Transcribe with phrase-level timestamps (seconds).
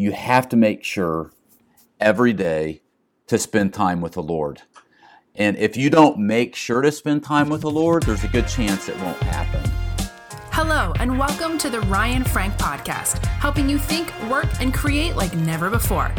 [0.00, 1.30] you have to make sure
[2.00, 2.80] every day
[3.26, 4.62] to spend time with the Lord.
[5.34, 8.48] And if you don't make sure to spend time with the Lord, there's a good
[8.48, 9.60] chance it won't happen.
[10.52, 15.34] Hello, and welcome to the Ryan Frank Podcast, helping you think, work, and create like
[15.36, 16.10] never before.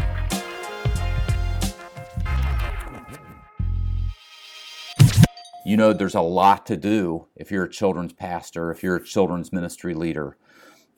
[5.66, 9.04] You know, there's a lot to do if you're a children's pastor, if you're a
[9.04, 10.38] children's ministry leader.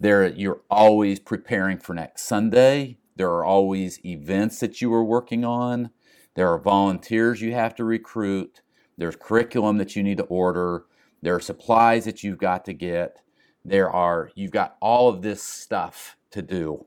[0.04, 2.98] There, you're always preparing for next Sunday.
[3.16, 5.92] There are always events that you are working on.
[6.36, 8.60] There are volunteers you have to recruit.
[8.98, 10.84] There's curriculum that you need to order.
[11.22, 13.22] There are supplies that you've got to get.
[13.64, 16.86] There are, you've got all of this stuff to do.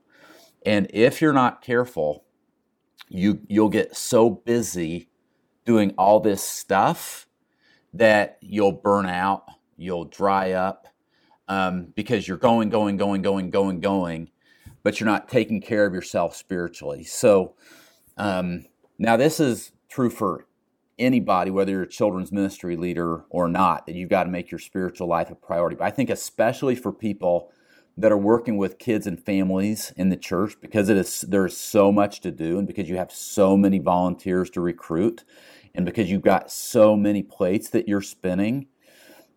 [0.63, 2.23] And if you're not careful,
[3.09, 5.09] you, you'll get so busy
[5.65, 7.25] doing all this stuff
[7.95, 9.45] that you'll burn out,
[9.75, 10.87] you'll dry up
[11.47, 14.29] um, because you're going, going, going, going, going, going,
[14.83, 17.03] but you're not taking care of yourself spiritually.
[17.03, 17.55] So
[18.17, 18.65] um,
[18.97, 20.47] now this is true for
[20.99, 24.59] anybody, whether you're a children's ministry leader or not, that you've got to make your
[24.59, 25.75] spiritual life a priority.
[25.75, 27.51] But I think especially for people
[27.97, 31.91] that are working with kids and families in the church because it is there's so
[31.91, 35.23] much to do and because you have so many volunteers to recruit
[35.73, 38.67] and because you've got so many plates that you're spinning,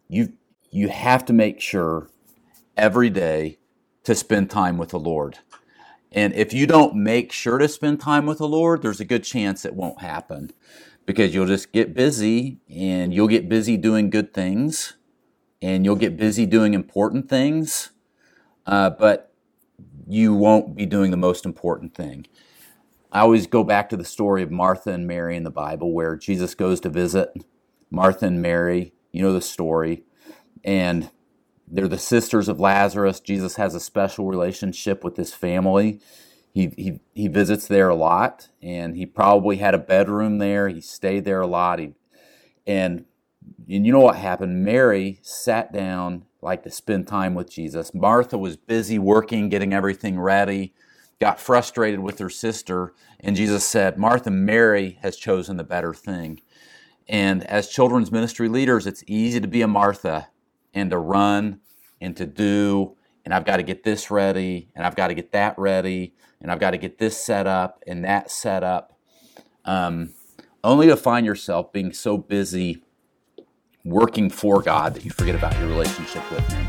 [0.09, 0.35] you
[0.71, 2.09] you have to make sure
[2.77, 3.59] every day
[4.05, 5.39] to spend time with the Lord.
[6.13, 9.25] And if you don't make sure to spend time with the Lord, there's a good
[9.25, 10.51] chance it won't happen
[11.07, 14.97] because you'll just get busy and you'll get busy doing good things
[15.63, 17.91] and you'll get busy doing important things,
[18.67, 19.33] uh, but
[20.09, 22.27] you won't be doing the most important thing.
[23.13, 26.17] I always go back to the story of Martha and Mary in the Bible where
[26.17, 27.33] Jesus goes to visit
[27.91, 28.95] Martha and Mary.
[29.13, 30.05] You know the story.
[30.65, 31.11] And
[31.67, 33.21] they're the sisters of Lazarus.
[33.21, 36.01] Jesus has a special relationship with this family.
[36.53, 40.69] He, he, he visits there a lot, and he probably had a bedroom there.
[40.69, 41.79] He stayed there a lot.
[41.79, 41.93] He,
[42.67, 43.05] and,
[43.69, 44.65] and you know what happened?
[44.65, 47.95] Mary sat down, like to spend time with Jesus.
[47.95, 50.75] Martha was busy working, getting everything ready
[51.21, 56.41] got frustrated with her sister, and Jesus said, Martha, Mary has chosen the better thing.
[57.07, 60.29] And as children's ministry leaders, it's easy to be a Martha
[60.75, 61.61] and to run
[62.01, 65.33] and to do, and I've got to get this ready, and I've got to get
[65.33, 68.97] that ready, and I've got to get this set up and that set up.
[69.65, 70.15] Um,
[70.65, 72.83] only to find yourself being so busy
[73.85, 76.67] working for God that you forget about your relationship with Him.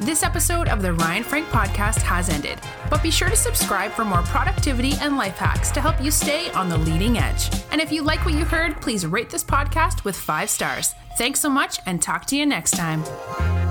[0.00, 2.58] This episode of the Ryan Frank podcast has ended,
[2.90, 6.50] but be sure to subscribe for more productivity and life hacks to help you stay
[6.50, 7.48] on the leading edge.
[7.70, 10.94] And if you like what you heard, please rate this podcast with five stars.
[11.16, 13.63] Thanks so much and talk to you next time.